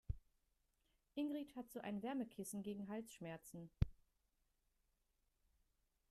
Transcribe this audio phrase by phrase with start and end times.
[1.13, 3.69] Ingrid hat so ein Wärmekissen gegen Halsschmerzen.